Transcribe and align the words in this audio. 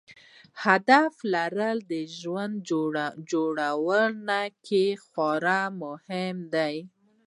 هدف 0.65 1.13
لرل 1.33 1.77
د 1.91 1.93
ژوند 2.19 2.55
جوړونې 3.31 4.45
کې 4.65 4.85
خورا 5.07 5.61
مهم 5.81 6.35
دی. 6.55 6.75